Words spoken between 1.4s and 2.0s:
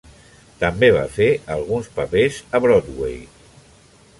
alguns